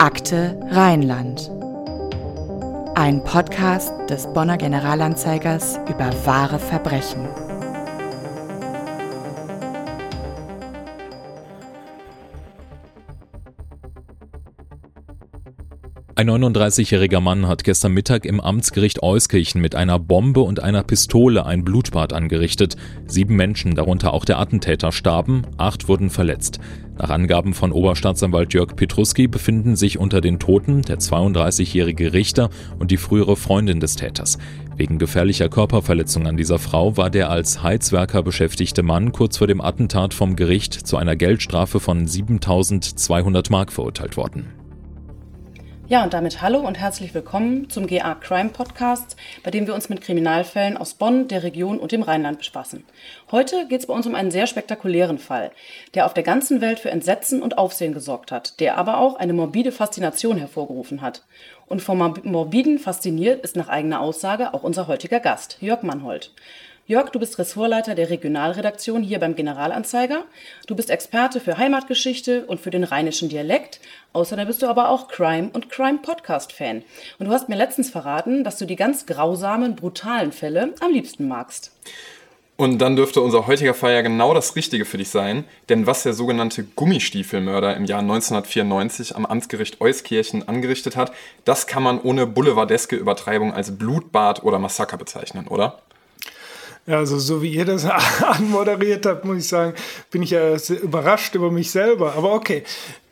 [0.00, 1.50] Akte Rheinland.
[2.94, 7.28] Ein Podcast des Bonner Generalanzeigers über wahre Verbrechen.
[16.14, 21.44] Ein 39-jähriger Mann hat gestern Mittag im Amtsgericht Euskirchen mit einer Bombe und einer Pistole
[21.44, 22.76] ein Blutbad angerichtet.
[23.06, 26.58] Sieben Menschen, darunter auch der Attentäter, starben, acht wurden verletzt.
[27.00, 32.90] Nach Angaben von Oberstaatsanwalt Jörg Petruski befinden sich unter den Toten der 32-jährige Richter und
[32.90, 34.36] die frühere Freundin des Täters.
[34.76, 39.62] Wegen gefährlicher Körperverletzung an dieser Frau war der als Heizwerker beschäftigte Mann kurz vor dem
[39.62, 44.59] Attentat vom Gericht zu einer Geldstrafe von 7200 Mark verurteilt worden.
[45.90, 49.88] Ja, und damit hallo und herzlich willkommen zum GA Crime Podcast, bei dem wir uns
[49.88, 52.84] mit Kriminalfällen aus Bonn, der Region und dem Rheinland bespaßen.
[53.32, 55.50] Heute geht es bei uns um einen sehr spektakulären Fall,
[55.94, 59.32] der auf der ganzen Welt für Entsetzen und Aufsehen gesorgt hat, der aber auch eine
[59.32, 61.24] morbide Faszination hervorgerufen hat.
[61.66, 66.30] Und vom Morbiden fasziniert ist nach eigener Aussage auch unser heutiger Gast, Jörg Mannhold.
[66.90, 70.24] Jörg, du bist Ressortleiter der Regionalredaktion hier beim Generalanzeiger.
[70.66, 73.78] Du bist Experte für Heimatgeschichte und für den rheinischen Dialekt.
[74.12, 76.82] Außerdem bist du aber auch Crime- und Crime-Podcast-Fan.
[77.20, 81.28] Und du hast mir letztens verraten, dass du die ganz grausamen, brutalen Fälle am liebsten
[81.28, 81.70] magst.
[82.56, 86.02] Und dann dürfte unser heutiger Fall ja genau das Richtige für dich sein, denn was
[86.02, 91.12] der sogenannte Gummistiefelmörder im Jahr 1994 am Amtsgericht Euskirchen angerichtet hat,
[91.44, 95.78] das kann man ohne boulevardeske Übertreibung als Blutbad oder Massaker bezeichnen, oder?
[96.90, 97.84] Ja, also so wie ihr das
[98.20, 99.74] anmoderiert habt, muss ich sagen,
[100.10, 102.14] bin ich ja überrascht über mich selber.
[102.16, 102.64] Aber okay.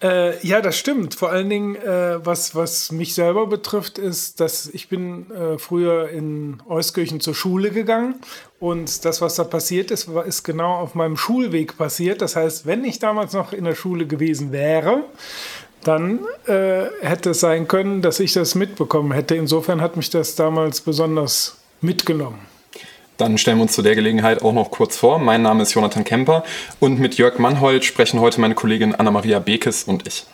[0.02, 1.14] Äh, ja, das stimmt.
[1.14, 6.08] Vor allen Dingen, äh, was, was mich selber betrifft, ist, dass ich bin äh, früher
[6.08, 8.16] in Euskirchen zur Schule gegangen
[8.58, 12.20] und das, was da passiert ist, war, ist genau auf meinem Schulweg passiert.
[12.20, 15.04] Das heißt, wenn ich damals noch in der Schule gewesen wäre,
[15.84, 19.36] dann äh, hätte es sein können, dass ich das mitbekommen hätte.
[19.36, 22.57] Insofern hat mich das damals besonders mitgenommen.
[23.18, 25.18] Dann stellen wir uns zu der Gelegenheit auch noch kurz vor.
[25.18, 26.44] Mein Name ist Jonathan Kemper
[26.78, 30.24] und mit Jörg Mannhold sprechen heute meine Kollegin Anna-Maria Bekes und ich.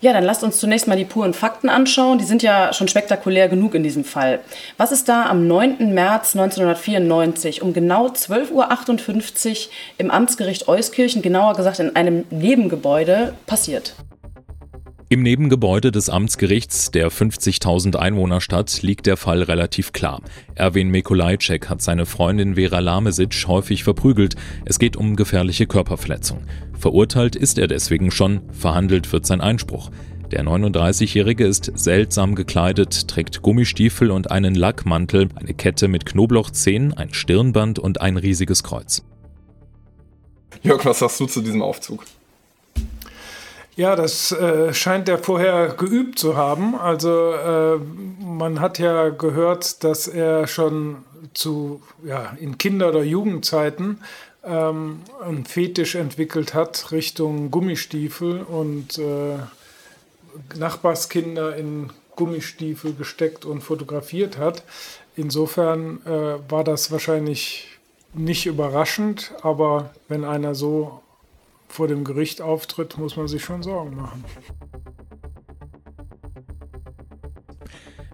[0.00, 2.18] Ja, dann lasst uns zunächst mal die puren Fakten anschauen.
[2.18, 4.40] Die sind ja schon spektakulär genug in diesem Fall.
[4.78, 5.94] Was ist da am 9.
[5.94, 13.94] März 1994 um genau 12.58 Uhr im Amtsgericht Euskirchen, genauer gesagt in einem Nebengebäude, passiert?
[15.12, 20.22] Im Nebengebäude des Amtsgerichts der 50.000 Einwohnerstadt liegt der Fall relativ klar.
[20.54, 24.36] Erwin Mikolajczyk hat seine Freundin Vera Lamesic häufig verprügelt.
[24.64, 26.44] Es geht um gefährliche Körperverletzung.
[26.78, 29.90] Verurteilt ist er deswegen schon, verhandelt wird sein Einspruch.
[30.30, 37.12] Der 39-Jährige ist seltsam gekleidet, trägt Gummistiefel und einen Lackmantel, eine Kette mit Knoblauchzehen, ein
[37.12, 39.02] Stirnband und ein riesiges Kreuz.
[40.62, 42.06] Jörg, was sagst du zu diesem Aufzug?
[43.80, 46.74] Ja, das äh, scheint er vorher geübt zu haben.
[46.78, 47.78] Also äh,
[48.22, 50.96] man hat ja gehört, dass er schon
[51.32, 54.02] zu ja, in Kinder- oder Jugendzeiten
[54.44, 59.38] ähm, einen Fetisch entwickelt hat Richtung Gummistiefel und äh,
[60.58, 64.62] Nachbarskinder in Gummistiefel gesteckt und fotografiert hat.
[65.16, 67.78] Insofern äh, war das wahrscheinlich
[68.12, 71.00] nicht überraschend, aber wenn einer so
[71.72, 74.24] vor dem Gericht auftritt, muss man sich schon Sorgen machen.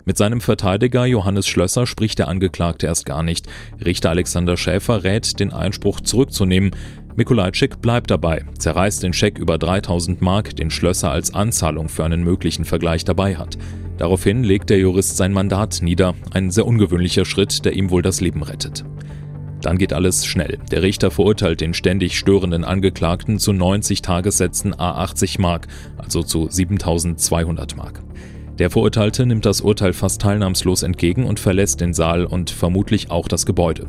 [0.09, 3.49] Mit seinem Verteidiger Johannes Schlösser spricht der Angeklagte erst gar nicht.
[3.85, 6.77] Richter Alexander Schäfer rät, den Einspruch zurückzunehmen.
[7.17, 12.23] Mikulajczyk bleibt dabei, zerreißt den Scheck über 3000 Mark, den Schlösser als Anzahlung für einen
[12.23, 13.59] möglichen Vergleich dabei hat.
[13.99, 18.21] Daraufhin legt der Jurist sein Mandat nieder, ein sehr ungewöhnlicher Schritt, der ihm wohl das
[18.21, 18.85] Leben rettet.
[19.67, 20.59] Dann geht alles schnell.
[20.71, 25.67] Der Richter verurteilt den ständig störenden Angeklagten zu 90 Tagessätzen A80 Mark,
[25.99, 28.01] also zu 7200 Mark.
[28.61, 33.27] Der Verurteilte nimmt das Urteil fast teilnahmslos entgegen und verlässt den Saal und vermutlich auch
[33.27, 33.89] das Gebäude.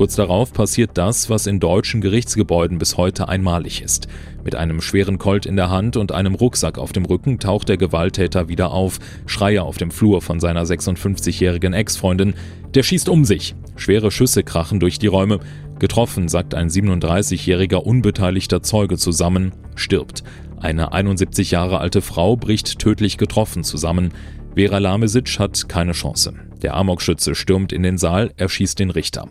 [0.00, 4.08] Kurz darauf passiert das, was in deutschen Gerichtsgebäuden bis heute einmalig ist.
[4.42, 7.76] Mit einem schweren Colt in der Hand und einem Rucksack auf dem Rücken taucht der
[7.76, 12.32] Gewalttäter wieder auf, Schreie auf dem Flur von seiner 56-jährigen Ex-Freundin.
[12.74, 13.54] Der schießt um sich.
[13.76, 15.40] Schwere Schüsse krachen durch die Räume.
[15.78, 20.24] Getroffen, sagt ein 37-jähriger unbeteiligter Zeuge zusammen, stirbt.
[20.60, 24.14] Eine 71 Jahre alte Frau bricht tödlich getroffen zusammen.
[24.54, 26.32] Vera Lamesic hat keine Chance.
[26.62, 29.28] Der Amokschütze stürmt in den Saal, erschießt den Richter.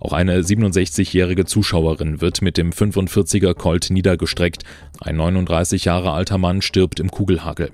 [0.00, 4.62] Auch eine 67-jährige Zuschauerin wird mit dem 45er Colt niedergestreckt.
[5.00, 7.70] Ein 39 Jahre alter Mann stirbt im Kugelhagel.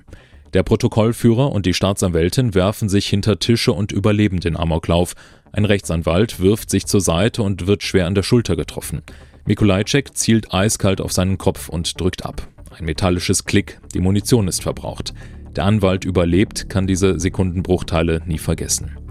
[0.54, 5.14] Der Protokollführer und die Staatsanwältin werfen sich hinter Tische und überleben den Amoklauf.
[5.52, 9.02] Ein Rechtsanwalt wirft sich zur Seite und wird schwer an der Schulter getroffen.
[9.46, 12.48] Mikulajczyk zielt eiskalt auf seinen Kopf und drückt ab.
[12.70, 15.12] Ein metallisches Klick, die Munition ist verbraucht.
[15.54, 19.03] Der Anwalt überlebt, kann diese Sekundenbruchteile nie vergessen.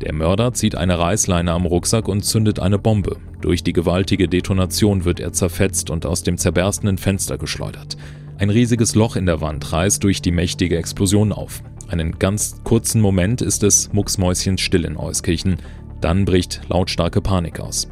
[0.00, 3.16] Der Mörder zieht eine Reißleine am Rucksack und zündet eine Bombe.
[3.40, 7.96] Durch die gewaltige Detonation wird er zerfetzt und aus dem zerberstenden Fenster geschleudert.
[8.38, 11.62] Ein riesiges Loch in der Wand reißt durch die mächtige Explosion auf.
[11.88, 15.56] Einen ganz kurzen Moment ist es mucksmäuschenstill in Euskirchen.
[16.00, 17.88] Dann bricht lautstarke Panik aus.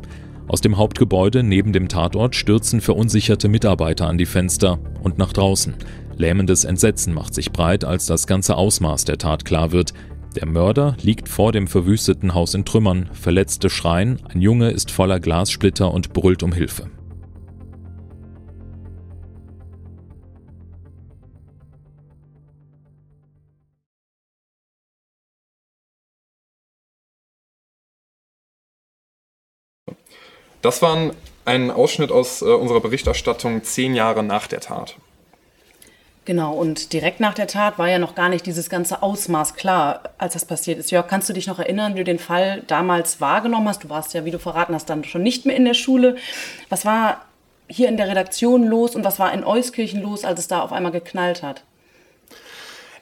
[0.46, 5.74] Aus dem Hauptgebäude neben dem Tatort stürzen verunsicherte Mitarbeiter an die Fenster und nach draußen.
[6.16, 9.92] Lähmendes Entsetzen macht sich breit, als das ganze Ausmaß der Tat klar wird.
[10.36, 15.18] Der Mörder liegt vor dem verwüsteten Haus in Trümmern, Verletzte schreien, ein Junge ist voller
[15.18, 16.90] Glassplitter und brüllt um Hilfe.
[30.60, 31.12] Das war
[31.46, 34.96] ein Ausschnitt aus äh, unserer Berichterstattung zehn Jahre nach der Tat.
[36.26, 40.00] Genau, und direkt nach der Tat war ja noch gar nicht dieses ganze Ausmaß klar,
[40.18, 40.90] als das passiert ist.
[40.90, 43.84] Jörg, kannst du dich noch erinnern, wie du den Fall damals wahrgenommen hast?
[43.84, 46.16] Du warst ja, wie du verraten hast, dann schon nicht mehr in der Schule.
[46.68, 47.24] Was war
[47.68, 50.72] hier in der Redaktion los und was war in Euskirchen los, als es da auf
[50.72, 51.62] einmal geknallt hat?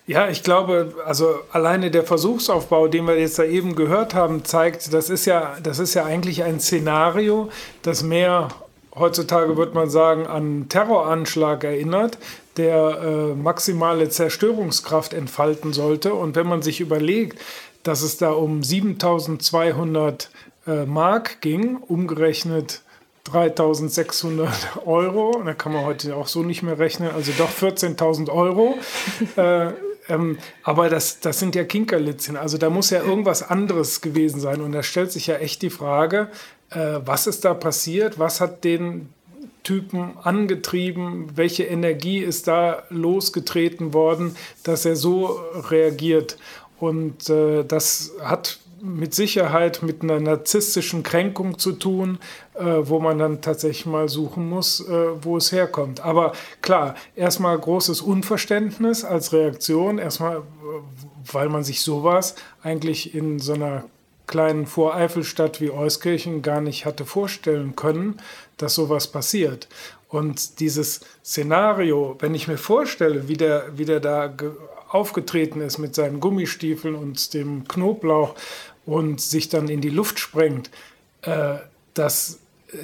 [0.06, 4.92] Ja, ich glaube, also alleine der Versuchsaufbau, den wir jetzt da eben gehört haben, zeigt,
[4.92, 7.48] das ist ja, das ist ja eigentlich ein Szenario,
[7.80, 8.48] das mehr
[8.94, 12.18] heutzutage würde man sagen, an Terroranschlag erinnert,
[12.56, 16.14] der äh, maximale Zerstörungskraft entfalten sollte.
[16.14, 17.40] Und wenn man sich überlegt,
[17.82, 20.30] dass es da um 7200
[20.66, 22.82] äh, Mark ging, umgerechnet
[23.24, 24.50] 3600
[24.86, 28.78] Euro, da kann man heute auch so nicht mehr rechnen, also doch 14.000 Euro.
[29.36, 29.72] äh,
[30.08, 32.36] ähm, aber das, das sind ja Kinkerlitzchen.
[32.36, 34.60] Also da muss ja irgendwas anderes gewesen sein.
[34.60, 36.28] Und da stellt sich ja echt die Frage,
[36.70, 38.18] äh, was ist da passiert?
[38.18, 39.08] Was hat den
[39.64, 41.32] Typen angetrieben?
[41.34, 45.40] Welche Energie ist da losgetreten worden, dass er so
[45.70, 46.38] reagiert?
[46.78, 52.18] Und äh, das hat mit Sicherheit mit einer narzisstischen Kränkung zu tun,
[52.52, 56.00] äh, wo man dann tatsächlich mal suchen muss, äh, wo es herkommt.
[56.00, 60.42] Aber klar, erstmal großes Unverständnis als Reaktion, erstmal, äh,
[61.32, 63.84] weil man sich sowas eigentlich in so einer
[64.26, 68.20] kleinen Voreifelstadt wie Euskirchen gar nicht hatte vorstellen können,
[68.56, 69.68] dass sowas passiert.
[70.08, 74.32] Und dieses Szenario, wenn ich mir vorstelle, wie der, wie der da
[74.88, 78.34] aufgetreten ist mit seinen Gummistiefeln und dem Knoblauch
[78.86, 80.70] und sich dann in die Luft sprengt,
[81.22, 81.56] äh,
[81.94, 82.38] das,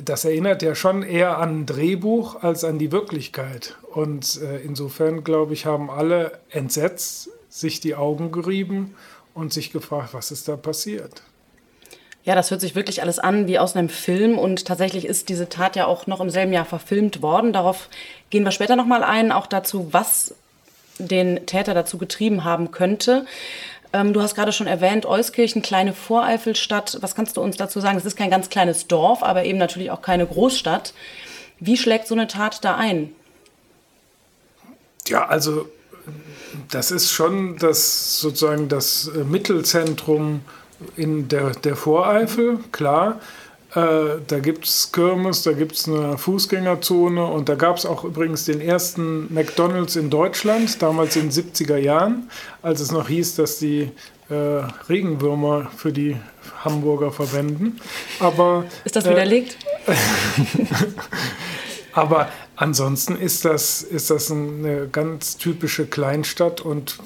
[0.05, 3.77] das erinnert ja schon eher an ein Drehbuch als an die Wirklichkeit.
[3.93, 8.95] Und äh, insofern, glaube ich, haben alle entsetzt sich die Augen gerieben
[9.35, 11.23] und sich gefragt, was ist da passiert.
[12.25, 15.49] Ja, das hört sich wirklich alles an wie aus einem Film und tatsächlich ist diese
[15.49, 17.53] Tat ja auch noch im selben Jahr verfilmt worden.
[17.53, 17.89] Darauf
[18.29, 20.35] gehen wir später nochmal ein, auch dazu, was
[20.99, 23.25] den Täter dazu getrieben haben könnte.
[23.93, 26.99] Ähm, du hast gerade schon erwähnt, Euskirchen, kleine Voreifelstadt.
[27.01, 27.97] Was kannst du uns dazu sagen?
[27.97, 30.93] Es ist kein ganz kleines Dorf, aber eben natürlich auch keine Großstadt.
[31.59, 33.13] Wie schlägt so eine Tat da ein?
[35.09, 35.69] Ja, also
[36.71, 40.43] das ist schon das sozusagen das äh, Mittelzentrum
[40.97, 43.21] in der, der Voreifel, klar.
[43.75, 48.03] Äh, da gibt es Kirmes, da gibt es eine Fußgängerzone und da gab es auch
[48.03, 52.29] übrigens den ersten McDonalds in Deutschland, damals in den 70er Jahren,
[52.63, 53.91] als es noch hieß, dass die
[54.29, 54.35] äh,
[54.89, 56.17] Regenwürmer für die
[56.65, 57.81] Hamburger verwenden.
[58.19, 59.57] Aber, Ist das widerlegt?
[59.87, 59.95] Äh,
[61.93, 62.29] aber
[62.61, 66.99] ansonsten ist das, ist das eine ganz typische Kleinstadt und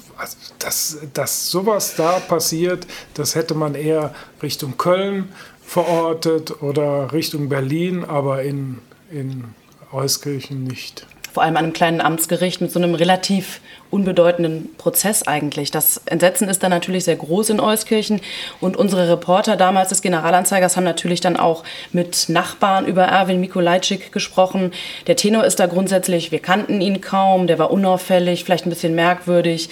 [0.59, 5.29] dass, dass sowas da passiert, das hätte man eher Richtung Köln
[5.63, 9.45] verortet oder Richtung Berlin, aber in, in
[9.91, 11.07] Euskirchen nicht.
[11.33, 13.61] Vor allem an einem kleinen Amtsgericht mit so einem relativ
[13.95, 15.71] unbedeutenden Prozess eigentlich.
[15.71, 18.19] Das Entsetzen ist dann natürlich sehr groß in Euskirchen
[18.59, 24.11] und unsere Reporter damals des Generalanzeigers haben natürlich dann auch mit Nachbarn über Erwin Mikolajczyk
[24.11, 24.73] gesprochen.
[25.07, 28.95] Der Tenor ist da grundsätzlich, wir kannten ihn kaum, der war unauffällig, vielleicht ein bisschen
[28.95, 29.69] merkwürdig.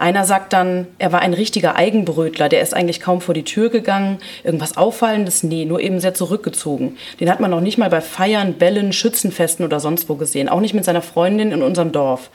[0.00, 3.68] Einer sagt dann, er war ein richtiger Eigenbrötler, der ist eigentlich kaum vor die Tür
[3.68, 4.18] gegangen.
[4.42, 5.44] Irgendwas Auffallendes?
[5.44, 6.96] Nee, nur eben sehr zurückgezogen.
[7.20, 10.48] Den hat man noch nicht mal bei Feiern, Bällen, Schützenfesten oder sonst wo gesehen.
[10.48, 12.30] Auch nicht mit seiner Freundin in unserem Dorf.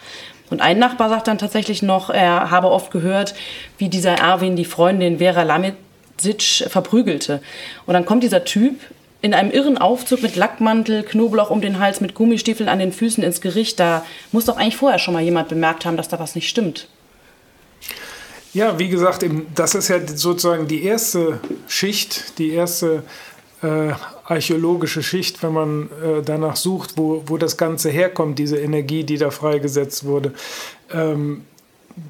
[0.49, 3.33] Und ein Nachbar sagt dann tatsächlich noch, er habe oft gehört,
[3.77, 7.41] wie dieser Erwin die Freundin Vera Lamidzic verprügelte.
[7.85, 8.79] Und dann kommt dieser Typ
[9.21, 13.23] in einem irren Aufzug mit Lackmantel, Knoblauch um den Hals, mit Gummistiefeln an den Füßen
[13.23, 13.79] ins Gericht.
[13.79, 16.87] Da muss doch eigentlich vorher schon mal jemand bemerkt haben, dass da was nicht stimmt.
[18.53, 19.25] Ja, wie gesagt,
[19.55, 23.03] das ist ja sozusagen die erste Schicht, die erste
[23.63, 23.93] äh,
[24.27, 29.17] archäologische Schicht, wenn man äh, danach sucht, wo, wo das Ganze herkommt, diese Energie, die
[29.17, 30.33] da freigesetzt wurde.
[30.91, 31.45] Ähm,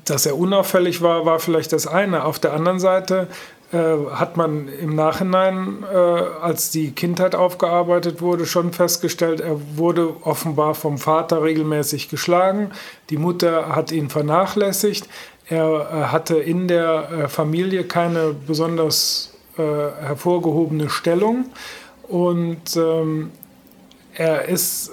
[0.06, 2.26] dass er unauffällig war, war vielleicht das eine.
[2.26, 3.28] Auf der anderen Seite
[3.72, 3.78] äh,
[4.12, 10.74] hat man im Nachhinein, äh, als die Kindheit aufgearbeitet wurde, schon festgestellt, er wurde offenbar
[10.74, 12.72] vom Vater regelmäßig geschlagen.
[13.10, 15.08] Die Mutter hat ihn vernachlässigt.
[15.48, 21.46] Er äh, hatte in der äh, Familie keine besonders äh, hervorgehobene Stellung
[22.08, 23.32] und ähm,
[24.14, 24.92] er ist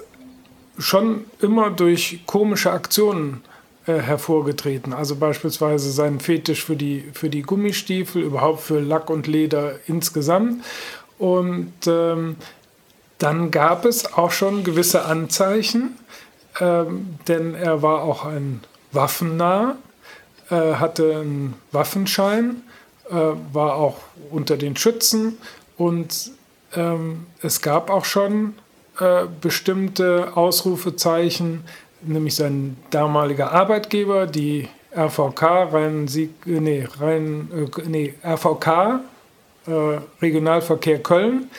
[0.77, 3.41] schon immer durch komische Aktionen
[3.85, 4.93] äh, hervorgetreten.
[4.93, 10.63] Also beispielsweise sein Fetisch für die, für die Gummistiefel, überhaupt für Lack und Leder insgesamt.
[11.19, 12.37] Und ähm,
[13.17, 15.97] dann gab es auch schon gewisse Anzeichen,
[16.59, 19.77] ähm, denn er war auch ein Waffennah,
[20.49, 22.63] äh, hatte einen Waffenschein,
[23.09, 23.97] äh, war auch
[24.31, 25.37] unter den Schützen
[25.77, 26.31] und
[26.75, 28.55] ähm, es gab auch schon
[28.99, 31.63] äh, bestimmte Ausrufezeichen,
[32.01, 36.07] nämlich sein damaliger Arbeitgeber, die RVK, Rhein,
[36.45, 39.01] nee, Rhein, äh, nee, RVK,
[39.65, 39.71] äh,
[40.21, 41.49] Regionalverkehr Köln.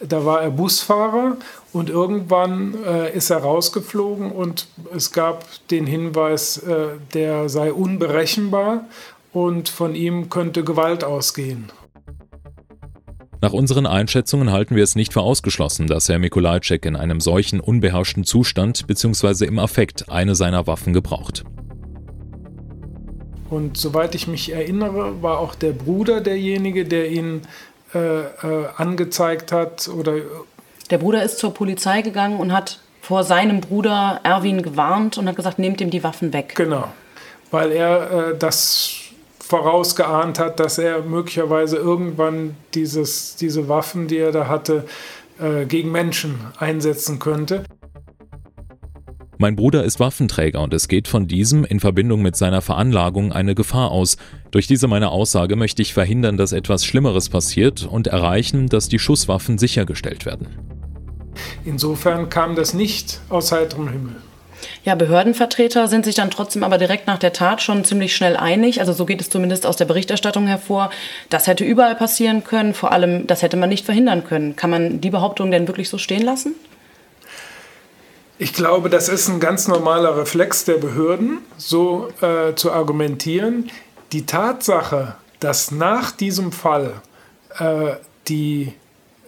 [0.00, 1.36] Da war er Busfahrer
[1.72, 8.84] und irgendwann äh, ist er rausgeflogen und es gab den Hinweis, äh, der sei unberechenbar
[9.32, 11.70] und von ihm könnte Gewalt ausgehen.
[13.40, 17.60] Nach unseren Einschätzungen halten wir es nicht für ausgeschlossen, dass Herr Mikulajczyk in einem solchen
[17.60, 19.44] unbeherrschten Zustand bzw.
[19.44, 21.44] im Affekt eine seiner Waffen gebraucht.
[23.50, 27.42] Und soweit ich mich erinnere, war auch der Bruder derjenige, der ihn
[27.94, 30.16] äh, äh, angezeigt hat oder.
[30.90, 35.36] Der Bruder ist zur Polizei gegangen und hat vor seinem Bruder Erwin gewarnt und hat
[35.36, 36.54] gesagt, nehmt ihm die Waffen weg.
[36.56, 36.88] Genau,
[37.50, 39.03] weil er äh, das
[39.46, 44.86] vorausgeahnt hat, dass er möglicherweise irgendwann dieses, diese Waffen, die er da hatte,
[45.38, 47.64] äh, gegen Menschen einsetzen könnte.
[49.36, 53.54] Mein Bruder ist Waffenträger und es geht von diesem in Verbindung mit seiner Veranlagung eine
[53.54, 54.16] Gefahr aus.
[54.50, 58.98] Durch diese meine Aussage möchte ich verhindern, dass etwas Schlimmeres passiert und erreichen, dass die
[58.98, 60.46] Schusswaffen sichergestellt werden.
[61.64, 64.16] Insofern kam das nicht aus heiterem Himmel.
[64.84, 68.80] Ja, Behördenvertreter sind sich dann trotzdem aber direkt nach der Tat schon ziemlich schnell einig.
[68.80, 70.90] Also so geht es zumindest aus der Berichterstattung hervor.
[71.30, 72.74] Das hätte überall passieren können.
[72.74, 74.56] Vor allem, das hätte man nicht verhindern können.
[74.56, 76.54] Kann man die Behauptung denn wirklich so stehen lassen?
[78.36, 83.70] Ich glaube, das ist ein ganz normaler Reflex der Behörden, so äh, zu argumentieren.
[84.12, 86.94] Die Tatsache, dass nach diesem Fall
[87.58, 87.92] äh,
[88.26, 88.72] die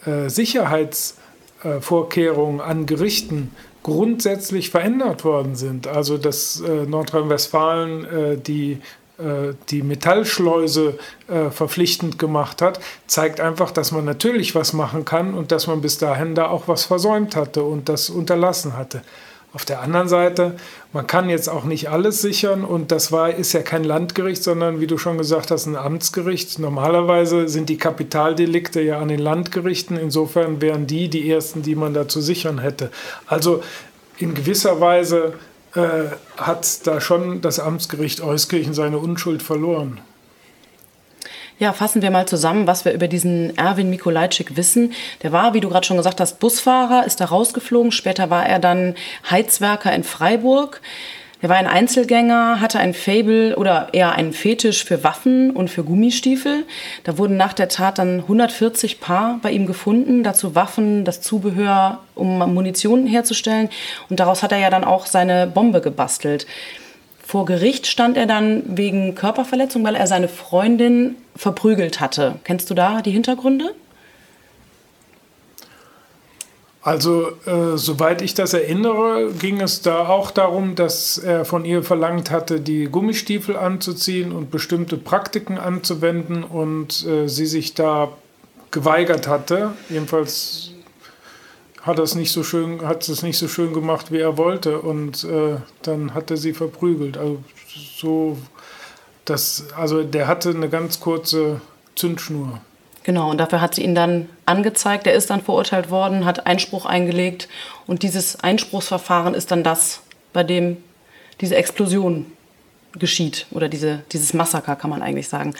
[0.04, 3.54] äh, Sicherheitsvorkehrungen an Gerichten
[3.86, 5.86] grundsätzlich verändert worden sind.
[5.86, 8.80] Also dass äh, Nordrhein-Westfalen äh, die
[9.16, 15.34] äh, die Metallschleuse äh, verpflichtend gemacht hat, zeigt einfach, dass man natürlich was machen kann
[15.34, 19.02] und dass man bis dahin da auch was versäumt hatte und das unterlassen hatte.
[19.56, 20.56] Auf der anderen Seite,
[20.92, 24.82] man kann jetzt auch nicht alles sichern und das war, ist ja kein Landgericht, sondern
[24.82, 26.58] wie du schon gesagt hast, ein Amtsgericht.
[26.58, 31.94] Normalerweise sind die Kapitaldelikte ja an den Landgerichten, insofern wären die die ersten, die man
[31.94, 32.90] da zu sichern hätte.
[33.26, 33.62] Also
[34.18, 35.32] in gewisser Weise
[35.74, 35.80] äh,
[36.36, 40.02] hat da schon das Amtsgericht Euskirchen seine Unschuld verloren.
[41.58, 44.92] Ja, fassen wir mal zusammen, was wir über diesen Erwin Mikolajczyk wissen.
[45.22, 47.92] Der war, wie du gerade schon gesagt hast, Busfahrer, ist da rausgeflogen.
[47.92, 48.94] Später war er dann
[49.30, 50.82] Heizwerker in Freiburg.
[51.40, 55.82] Er war ein Einzelgänger, hatte ein Fable oder eher einen Fetisch für Waffen und für
[55.82, 56.64] Gummistiefel.
[57.04, 62.00] Da wurden nach der Tat dann 140 Paar bei ihm gefunden, dazu Waffen, das Zubehör,
[62.14, 63.70] um Munition herzustellen.
[64.10, 66.46] Und daraus hat er ja dann auch seine Bombe gebastelt.
[67.26, 72.36] Vor Gericht stand er dann wegen Körperverletzung, weil er seine Freundin verprügelt hatte.
[72.44, 73.74] Kennst du da die Hintergründe?
[76.82, 81.82] Also, äh, soweit ich das erinnere, ging es da auch darum, dass er von ihr
[81.82, 88.10] verlangt hatte, die Gummistiefel anzuziehen und bestimmte Praktiken anzuwenden und äh, sie sich da
[88.70, 89.72] geweigert hatte.
[89.88, 90.70] Jedenfalls
[91.86, 94.80] hat es nicht so schön, hat es nicht so schön gemacht, wie er wollte.
[94.80, 97.16] Und äh, dann hat er sie verprügelt.
[97.16, 97.38] Also
[97.96, 98.36] so,
[99.24, 101.60] das, also der hatte eine ganz kurze
[101.94, 102.60] Zündschnur.
[103.04, 105.06] Genau, und dafür hat sie ihn dann angezeigt.
[105.06, 107.48] Er ist dann verurteilt worden, hat Einspruch eingelegt.
[107.86, 110.00] Und dieses Einspruchsverfahren ist dann das,
[110.32, 110.78] bei dem
[111.40, 112.26] diese Explosion
[112.98, 115.54] geschieht oder diese, dieses Massaker, kann man eigentlich sagen.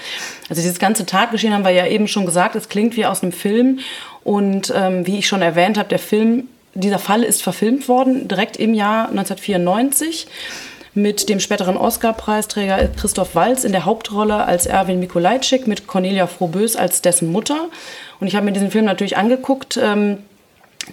[0.49, 3.33] Also dieses ganze Tatgeschehen haben wir ja eben schon gesagt, es klingt wie aus einem
[3.33, 3.81] Film
[4.25, 8.57] und ähm, wie ich schon erwähnt habe, der Film, dieser Fall ist verfilmt worden, direkt
[8.57, 10.26] im Jahr 1994
[10.97, 16.75] mit dem späteren Oscar-Preisträger Christoph Walz in der Hauptrolle als Erwin Mikulajczyk mit Cornelia Frohbös
[16.75, 17.69] als dessen Mutter.
[18.19, 19.78] Und ich habe mir diesen Film natürlich angeguckt.
[19.81, 20.19] Ähm,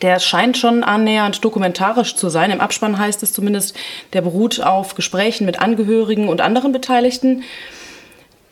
[0.02, 2.52] der scheint schon annähernd dokumentarisch zu sein.
[2.52, 3.76] Im Abspann heißt es zumindest,
[4.14, 7.44] der beruht auf Gesprächen mit Angehörigen und anderen Beteiligten.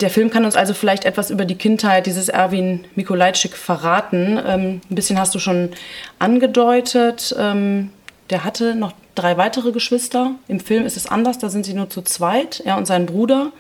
[0.02, 4.40] Der Film kann uns also vielleicht etwas über die Kindheit dieses Erwin Mikulajczyk verraten.
[4.46, 5.70] Ähm, ein bisschen hast du schon
[6.18, 7.36] angedeutet.
[7.38, 7.92] Ähm,
[8.30, 10.32] der hatte noch drei weitere Geschwister.
[10.48, 13.52] Im Film ist es anders, da sind sie nur zu zweit, er und sein Bruder.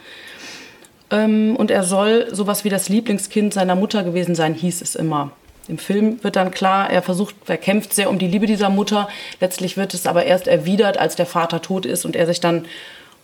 [1.12, 5.32] Ähm, und er soll sowas wie das Lieblingskind seiner Mutter gewesen sein, hieß es immer.
[5.68, 9.08] Im Film wird dann klar, er versucht, er kämpft sehr um die Liebe dieser Mutter.
[9.40, 12.66] Letztlich wird es aber erst erwidert, als der Vater tot ist und er sich dann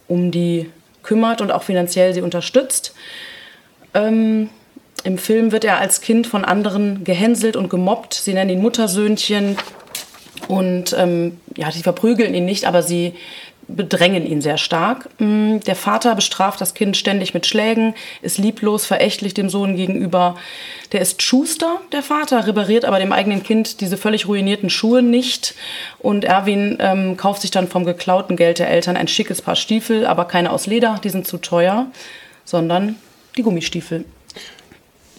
[0.08, 0.70] um die
[1.04, 2.94] kümmert und auch finanziell sie unterstützt.
[3.94, 4.50] Ähm,
[5.04, 8.14] Im Film wird er als Kind von anderen gehänselt und gemobbt.
[8.14, 9.58] Sie nennen ihn Muttersöhnchen.
[10.48, 13.16] Und ähm, ja, sie verprügeln ihn nicht, aber sie
[13.68, 15.10] bedrängen ihn sehr stark.
[15.20, 20.36] Mm, der Vater bestraft das Kind ständig mit Schlägen, ist lieblos, verächtlich dem Sohn gegenüber.
[20.92, 25.56] Der ist Schuster, der Vater, repariert aber dem eigenen Kind diese völlig ruinierten Schuhe nicht.
[26.00, 30.06] Und Erwin ähm, kauft sich dann vom geklauten Geld der Eltern ein schickes Paar Stiefel,
[30.06, 31.88] aber keine aus Leder, die sind zu teuer,
[32.46, 32.96] sondern
[33.38, 34.06] die Gummistiefel.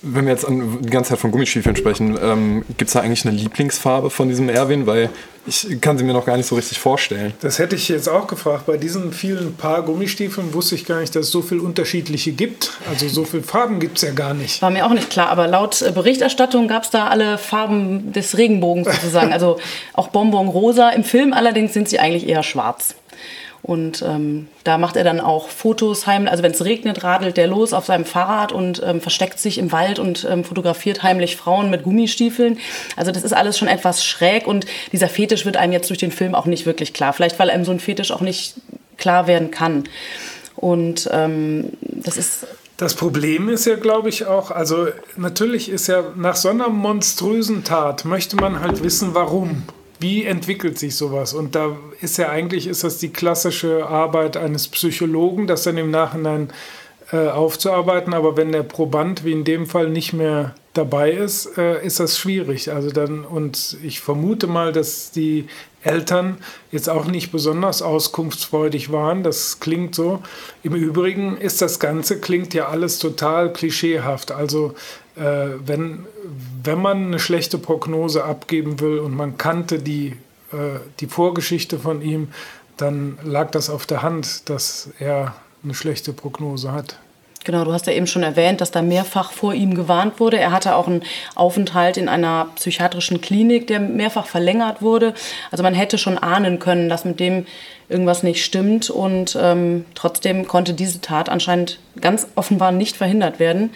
[0.03, 3.27] Wenn wir jetzt an, die ganze Zeit von Gummistiefeln sprechen, ähm, gibt es da eigentlich
[3.27, 4.87] eine Lieblingsfarbe von diesem Erwin?
[4.87, 5.11] Weil
[5.47, 7.33] ich kann sie mir noch gar nicht so richtig vorstellen.
[7.41, 8.67] Das hätte ich jetzt auch gefragt.
[8.67, 12.73] Bei diesen vielen Paar Gummistiefeln wusste ich gar nicht, dass es so viele unterschiedliche gibt.
[12.89, 14.61] Also so viele Farben gibt es ja gar nicht.
[14.61, 18.37] War mir auch nicht klar, aber laut äh, Berichterstattung gab es da alle Farben des
[18.37, 19.33] Regenbogens sozusagen.
[19.33, 19.59] also
[19.95, 20.91] auch Bonbon rosa.
[20.91, 22.95] Im Film allerdings sind sie eigentlich eher schwarz.
[23.63, 26.31] Und ähm, da macht er dann auch Fotos heimlich.
[26.31, 29.73] Also wenn es regnet, radelt der los auf seinem Fahrrad und ähm, versteckt sich im
[29.73, 32.59] Wald und ähm, fotografiert heimlich Frauen mit Gummistiefeln.
[32.97, 36.13] Also das ist alles schon etwas schräg und dieser Fetisch wird einem jetzt durch den
[36.13, 37.13] Film auch nicht wirklich klar.
[37.13, 38.55] Vielleicht weil einem so ein Fetisch auch nicht
[38.97, 39.85] klar werden kann.
[40.57, 42.47] Und ähm, das ist
[42.79, 44.87] das Problem ist ja, glaube ich, auch, also
[45.17, 49.65] natürlich ist ja nach so einer monströsen Tat möchte man halt wissen, warum.
[50.01, 51.35] Wie entwickelt sich sowas?
[51.35, 55.91] Und da ist ja eigentlich, ist das die klassische Arbeit eines Psychologen, das dann im
[55.91, 56.53] Nachhinein
[57.13, 58.15] äh, aufzuarbeiten.
[58.15, 62.19] Aber wenn der Proband, wie in dem Fall, nicht mehr dabei ist, äh, ist das
[62.19, 62.71] schwierig.
[62.73, 65.47] Also dann, und ich vermute mal, dass die
[65.83, 66.39] Eltern
[66.71, 69.23] jetzt auch nicht besonders auskunftsfreudig waren.
[69.23, 70.23] Das klingt so.
[70.63, 74.33] Im Übrigen ist das Ganze, klingt ja alles total klischeehaft.
[74.33, 74.75] Also
[75.19, 76.07] äh, wenn,
[76.63, 80.17] wenn man eine schlechte Prognose abgeben will und man kannte die,
[80.53, 82.29] äh, die Vorgeschichte von ihm,
[82.77, 86.99] dann lag das auf der Hand, dass er eine schlechte Prognose hat.
[87.45, 90.39] Genau, du hast ja eben schon erwähnt, dass da mehrfach vor ihm gewarnt wurde.
[90.39, 91.03] Er hatte auch einen
[91.35, 95.15] Aufenthalt in einer psychiatrischen Klinik, der mehrfach verlängert wurde.
[95.51, 97.47] Also man hätte schon ahnen können, dass mit dem
[97.89, 98.91] irgendwas nicht stimmt.
[98.91, 103.71] Und ähm, trotzdem konnte diese Tat anscheinend ganz offenbar nicht verhindert werden.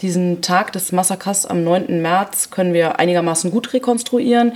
[0.00, 2.02] Diesen Tag des Massakers am 9.
[2.02, 4.54] März können wir einigermaßen gut rekonstruieren.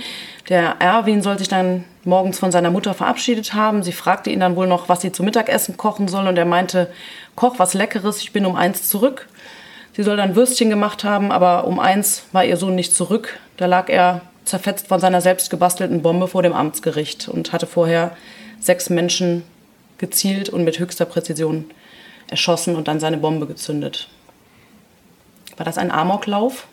[0.49, 3.81] Der Erwin soll sich dann morgens von seiner Mutter verabschiedet haben.
[3.81, 6.27] Sie fragte ihn dann wohl noch, was sie zum Mittagessen kochen soll.
[6.27, 6.91] Und er meinte,
[7.35, 9.29] koch was Leckeres, ich bin um eins zurück.
[9.95, 13.39] Sie soll dann Würstchen gemacht haben, aber um eins war ihr Sohn nicht zurück.
[13.55, 18.15] Da lag er zerfetzt von seiner selbst gebastelten Bombe vor dem Amtsgericht und hatte vorher
[18.59, 19.43] sechs Menschen
[19.99, 21.65] gezielt und mit höchster Präzision
[22.27, 24.09] erschossen und dann seine Bombe gezündet.
[25.59, 26.67] War das ein Amoklauf?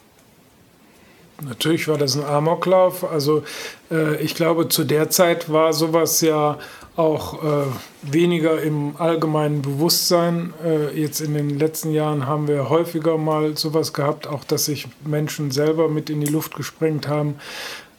[1.43, 3.03] Natürlich war das ein Amoklauf.
[3.03, 3.43] Also
[3.91, 6.57] äh, ich glaube, zu der Zeit war sowas ja
[6.95, 7.67] auch äh,
[8.03, 10.55] weniger im allgemeinen Bewusstsein.
[10.65, 14.87] Äh, jetzt in den letzten Jahren haben wir häufiger mal sowas gehabt, auch dass sich
[15.05, 17.41] Menschen selber mit in die Luft gesprengt haben.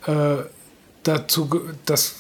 [0.06, 0.38] Äh,
[1.04, 1.50] dazu,
[1.86, 2.16] das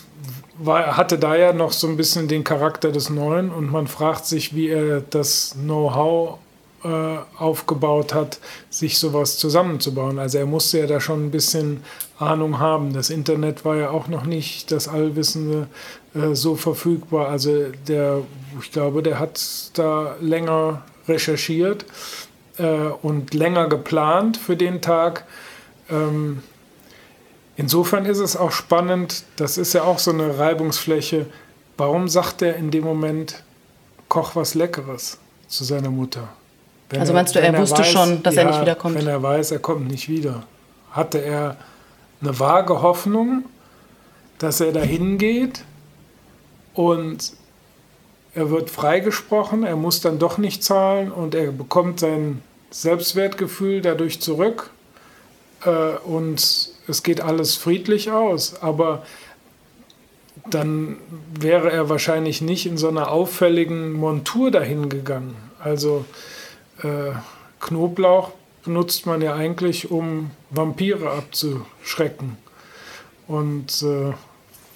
[0.58, 4.26] war, hatte da ja noch so ein bisschen den Charakter des Neuen und man fragt
[4.26, 6.40] sich, wie er das Know-how
[6.84, 10.20] aufgebaut hat, sich sowas zusammenzubauen.
[10.20, 11.84] Also er musste ja da schon ein bisschen
[12.20, 12.94] Ahnung haben.
[12.94, 15.68] Das Internet war ja auch noch nicht das Allwissende
[16.14, 17.30] äh, so verfügbar.
[17.30, 18.22] Also der,
[18.62, 19.40] ich glaube, der hat
[19.74, 21.86] da länger recherchiert
[22.58, 25.26] äh, und länger geplant für den Tag.
[25.90, 26.42] Ähm,
[27.56, 31.28] insofern ist es auch spannend, das ist ja auch so eine Reibungsfläche.
[31.78, 33.44] Warum sagt er in dem Moment,
[34.10, 36.30] koch was Leckeres zu seiner Mutter?
[36.90, 38.96] Wenn also meinst du, er, er wusste weiß, schon, dass ja, er nicht wiederkommt?
[38.96, 40.44] Wenn er weiß, er kommt nicht wieder.
[40.92, 41.58] Hatte er
[42.22, 43.46] eine vage Hoffnung,
[44.40, 45.64] dass er dahin geht
[46.74, 47.34] und
[48.34, 54.22] er wird freigesprochen, er muss dann doch nicht zahlen und er bekommt sein Selbstwertgefühl dadurch
[54.22, 54.70] zurück
[55.66, 58.62] äh, und es geht alles friedlich aus.
[58.62, 59.04] Aber
[60.50, 60.98] dann
[61.38, 65.36] wäre er wahrscheinlich nicht in so einer auffälligen Montur dahin gegangen.
[65.60, 66.06] Also
[66.84, 67.14] äh,
[67.60, 68.32] Knoblauch
[68.64, 72.38] benutzt man ja eigentlich, um Vampire abzuschrecken.
[73.28, 74.14] Und äh,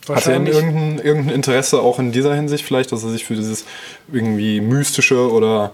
[0.10, 3.66] hat er irgendein, irgendein Interesse auch in dieser Hinsicht vielleicht, dass er sich für dieses
[4.12, 5.74] irgendwie mystische oder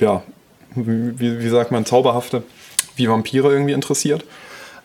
[0.00, 0.22] ja,
[0.74, 2.42] wie, wie sagt man, zauberhafte,
[2.96, 4.24] wie Vampire irgendwie interessiert?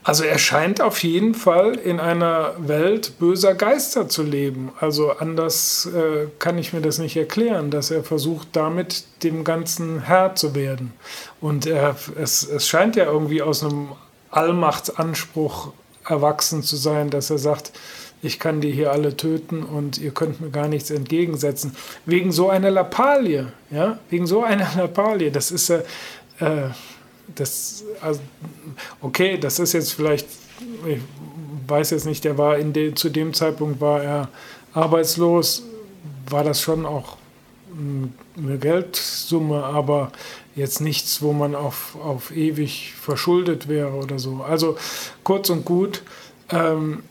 [0.08, 4.72] Also er scheint auf jeden Fall in einer Welt böser Geister zu leben.
[4.80, 10.04] Also anders äh, kann ich mir das nicht erklären, dass er versucht, damit dem Ganzen
[10.04, 10.94] Herr zu werden.
[11.42, 13.90] Und er, es, es scheint ja irgendwie aus einem
[14.32, 15.74] Allmachtsanspruch
[16.06, 17.74] erwachsen zu sein, dass er sagt,
[18.22, 21.76] ich kann die hier alle töten und ihr könnt mir gar nichts entgegensetzen.
[22.06, 25.80] Wegen so einer Lappalie, ja, wegen so einer Lappalie, das ist ja,
[26.40, 26.70] äh,
[27.36, 28.20] das, also,
[29.02, 30.28] okay, das ist jetzt vielleicht,
[30.86, 31.00] ich
[31.68, 34.30] weiß jetzt nicht, der war in de, zu dem Zeitpunkt war er
[34.74, 35.64] arbeitslos,
[36.30, 37.18] war das schon auch
[38.38, 40.12] eine Geldsumme, aber
[40.56, 44.44] jetzt nichts, wo man auf, auf ewig verschuldet wäre oder so.
[44.48, 44.78] Also
[45.24, 46.02] kurz und gut,
[46.50, 47.04] ähm,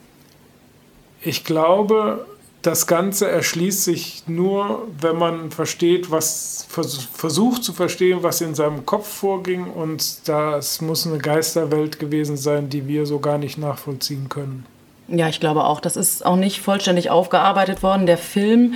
[1.21, 2.25] ich glaube,
[2.61, 8.85] das Ganze erschließt sich nur, wenn man versteht, was versucht zu verstehen, was in seinem
[8.85, 9.65] Kopf vorging.
[9.67, 14.65] Und das muss eine Geisterwelt gewesen sein, die wir so gar nicht nachvollziehen können.
[15.09, 15.79] Ja, ich glaube auch.
[15.79, 18.05] Das ist auch nicht vollständig aufgearbeitet worden.
[18.05, 18.73] Der Film,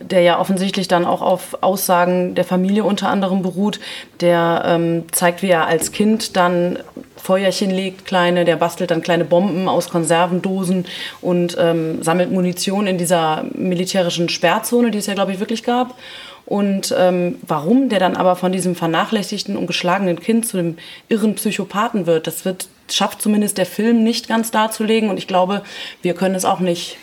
[0.00, 3.80] der ja offensichtlich dann auch auf Aussagen der Familie unter anderem beruht,
[4.20, 6.78] der ähm, zeigt, wie er als Kind dann
[7.24, 10.84] Feuerchen legt, kleine, der bastelt dann kleine Bomben aus Konservendosen
[11.22, 15.96] und ähm, sammelt Munition in dieser militärischen Sperrzone, die es ja, glaube ich, wirklich gab.
[16.44, 20.76] Und ähm, warum der dann aber von diesem vernachlässigten und geschlagenen Kind zu dem
[21.08, 25.08] irren Psychopathen wird, das wird, schafft zumindest der Film nicht ganz darzulegen.
[25.08, 25.62] Und ich glaube,
[26.02, 26.98] wir können es auch nicht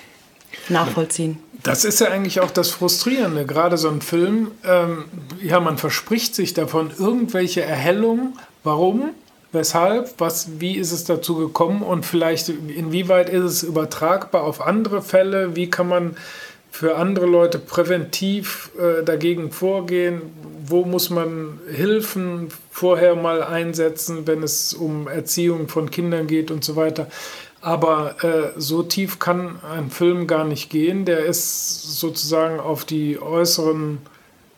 [0.70, 1.40] nachvollziehen.
[1.64, 4.52] Das ist ja eigentlich auch das Frustrierende, gerade so ein Film.
[4.64, 5.06] Ähm,
[5.42, 8.38] ja, man verspricht sich davon irgendwelche Erhellung.
[8.64, 9.10] Warum?
[9.54, 10.14] Weshalb?
[10.18, 11.82] Was, wie ist es dazu gekommen?
[11.82, 15.56] Und vielleicht, inwieweit ist es übertragbar auf andere Fälle?
[15.56, 16.16] Wie kann man
[16.72, 20.22] für andere Leute präventiv äh, dagegen vorgehen?
[20.66, 26.64] Wo muss man Hilfen vorher mal einsetzen, wenn es um Erziehung von Kindern geht und
[26.64, 27.08] so weiter?
[27.60, 31.04] Aber äh, so tief kann ein Film gar nicht gehen.
[31.04, 33.98] Der ist sozusagen auf die äußeren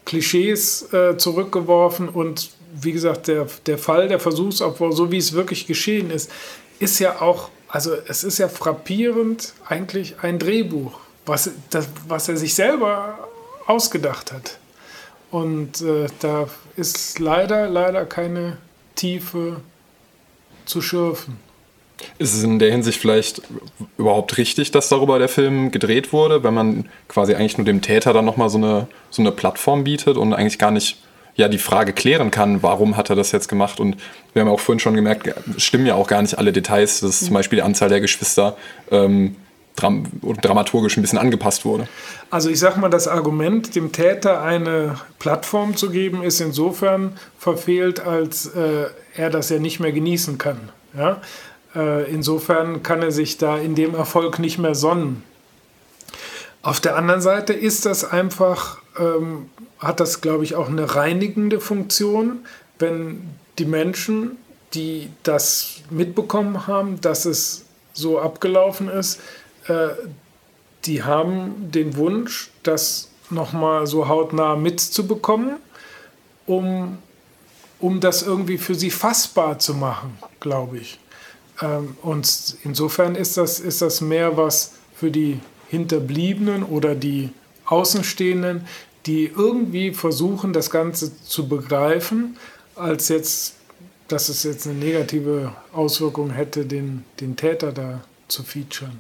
[0.05, 5.67] Klischees äh, zurückgeworfen und wie gesagt, der, der Fall der Versuchsopfer, so wie es wirklich
[5.67, 6.31] geschehen ist,
[6.79, 12.37] ist ja auch, also es ist ja frappierend eigentlich ein Drehbuch, was, das, was er
[12.37, 13.17] sich selber
[13.67, 14.57] ausgedacht hat.
[15.31, 18.57] Und äh, da ist leider, leider keine
[18.95, 19.61] Tiefe
[20.65, 21.37] zu schürfen.
[22.17, 23.41] Ist es in der Hinsicht vielleicht
[23.97, 28.13] überhaupt richtig, dass darüber der Film gedreht wurde, wenn man quasi eigentlich nur dem Täter
[28.13, 30.97] dann nochmal so eine, so eine Plattform bietet und eigentlich gar nicht
[31.35, 33.79] ja die Frage klären kann, warum hat er das jetzt gemacht?
[33.79, 33.97] Und
[34.33, 37.25] wir haben auch vorhin schon gemerkt, stimmen ja auch gar nicht alle Details, dass mhm.
[37.25, 38.55] zum Beispiel die Anzahl der Geschwister
[38.91, 39.35] ähm,
[39.75, 41.87] dram dramaturgisch ein bisschen angepasst wurde.
[42.29, 47.99] Also ich sage mal, das Argument, dem Täter eine Plattform zu geben, ist insofern verfehlt,
[47.99, 50.69] als äh, er das ja nicht mehr genießen kann.
[50.95, 51.21] Ja?
[51.75, 55.23] Äh, insofern kann er sich da in dem Erfolg nicht mehr sonnen.
[56.61, 59.49] Auf der anderen Seite ist das einfach ähm,
[59.83, 62.45] hat das, glaube ich, auch eine reinigende Funktion,
[62.79, 63.21] wenn
[63.59, 64.37] die Menschen,
[64.73, 69.19] die das mitbekommen haben, dass es so abgelaufen ist,
[69.67, 69.89] äh,
[70.85, 75.57] die haben den Wunsch, das nochmal so hautnah mitzubekommen,
[76.45, 76.97] um,
[77.79, 80.99] um das irgendwie für sie fassbar zu machen, glaube ich.
[81.61, 87.29] Ähm, und insofern ist das, ist das mehr was für die Hinterbliebenen oder die
[87.65, 88.67] Außenstehenden,
[89.05, 92.37] die irgendwie versuchen, das Ganze zu begreifen,
[92.75, 93.55] als jetzt,
[94.07, 98.99] dass es jetzt eine negative Auswirkung hätte, den, den Täter da zu featuren.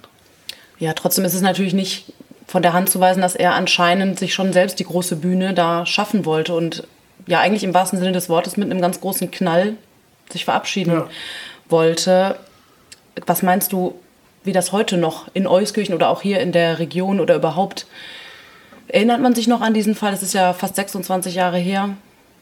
[0.79, 2.13] Ja, trotzdem ist es natürlich nicht
[2.47, 5.85] von der Hand zu weisen, dass er anscheinend sich schon selbst die große Bühne da
[5.85, 6.85] schaffen wollte und
[7.25, 9.77] ja eigentlich im wahrsten Sinne des Wortes mit einem ganz großen Knall
[10.31, 11.09] sich verabschieden ja.
[11.69, 12.37] wollte.
[13.25, 13.95] Was meinst du,
[14.43, 17.87] wie das heute noch in Euskirchen oder auch hier in der Region oder überhaupt
[18.93, 20.11] Erinnert man sich noch an diesen Fall?
[20.11, 21.97] Das ist ja fast 26 Jahre her.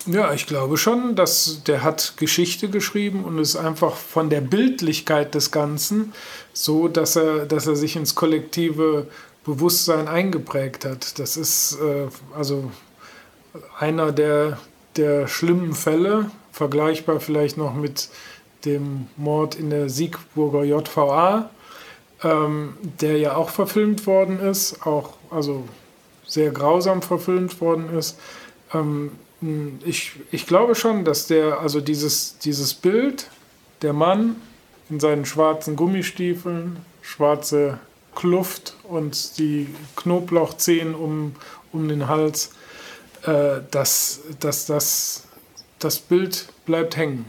[0.05, 5.33] Ja, ich glaube schon, dass der hat Geschichte geschrieben und ist einfach von der Bildlichkeit
[5.33, 6.11] des Ganzen
[6.51, 9.07] so, dass er, dass er sich ins kollektive
[9.45, 11.19] Bewusstsein eingeprägt hat.
[11.19, 12.69] Das ist äh, also
[13.79, 14.57] einer der,
[14.97, 18.09] der schlimmen Fälle, vergleichbar vielleicht noch mit
[18.65, 21.49] dem Mord in der Siegburger JVA.
[22.23, 25.63] ähm, der ja auch verfilmt worden ist, auch also
[26.31, 28.17] sehr grausam verfilmt worden ist.
[28.73, 29.11] Ähm,
[29.83, 33.29] ich, ich glaube schon, dass der, also dieses, dieses Bild,
[33.81, 34.35] der Mann
[34.89, 37.79] in seinen schwarzen Gummistiefeln, schwarze
[38.15, 41.35] Kluft und die Knoblauchzehen um,
[41.71, 42.51] um den Hals,
[43.23, 45.23] äh, dass, dass das,
[45.79, 47.25] das Bild bleibt hängen.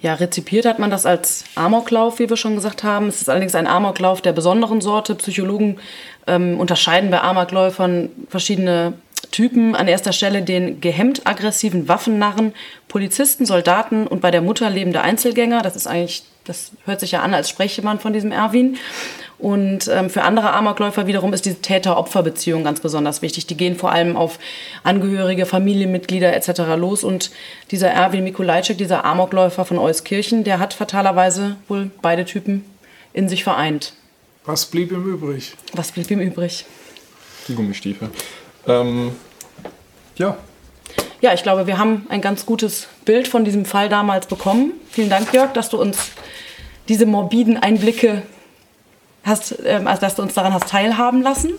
[0.00, 3.08] Ja, rezipiert hat man das als Amoklauf, wie wir schon gesagt haben.
[3.08, 5.14] Es ist allerdings ein Amoklauf der besonderen Sorte.
[5.14, 5.78] Psychologen
[6.26, 8.94] ähm, unterscheiden bei Amokläufern verschiedene
[9.30, 9.74] Typen.
[9.74, 12.52] An erster Stelle den gehemmt aggressiven Waffennarren,
[12.88, 15.62] Polizisten, Soldaten und bei der Mutter lebende Einzelgänger.
[15.62, 18.76] Das ist eigentlich, das hört sich ja an, als spreche man von diesem Erwin.
[19.38, 23.46] Und ähm, für andere Amokläufer wiederum ist diese Täter-Opfer-Beziehung ganz besonders wichtig.
[23.46, 24.38] Die gehen vor allem auf
[24.84, 26.60] Angehörige, Familienmitglieder etc.
[26.76, 27.04] los.
[27.04, 27.30] Und
[27.70, 32.64] dieser Erwin Mikulajczyk, dieser Amokläufer von Euskirchen, der hat fatalerweise wohl beide Typen
[33.12, 33.94] in sich vereint.
[34.44, 35.54] Was blieb ihm übrig?
[35.72, 36.64] Was blieb ihm übrig?
[37.48, 38.10] Die Gummistiefel.
[38.66, 39.12] Ähm,
[40.16, 40.36] ja.
[41.20, 44.74] Ja, ich glaube, wir haben ein ganz gutes Bild von diesem Fall damals bekommen.
[44.90, 46.10] Vielen Dank, Jörg, dass du uns
[46.88, 48.22] diese morbiden Einblicke
[49.24, 51.52] hast, ähm, also dass du uns daran hast teilhaben lassen.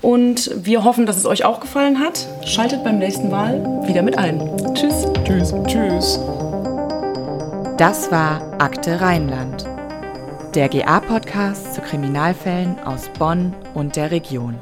[0.00, 2.26] Und wir hoffen, dass es euch auch gefallen hat.
[2.44, 4.38] Schaltet beim nächsten Mal wieder mit ein.
[4.74, 5.06] Tschüss.
[5.24, 5.54] Tschüss.
[5.66, 6.20] Tschüss.
[7.78, 9.64] Das war Akte Rheinland,
[10.54, 14.56] der GA-Podcast zu Kriminalfällen aus Bonn und der Region.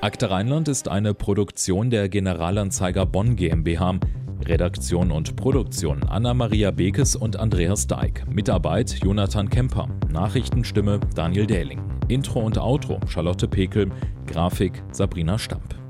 [0.00, 3.96] Akte Rheinland ist eine Produktion der Generalanzeiger Bonn GmbH.
[4.46, 8.24] Redaktion und Produktion Anna-Maria Bekes und Andreas Deik.
[8.28, 9.88] Mitarbeit Jonathan Kemper.
[10.12, 11.80] Nachrichtenstimme Daniel Dähling.
[12.08, 13.90] Intro und Outro Charlotte Pekel.
[14.26, 15.83] Grafik Sabrina Stamp.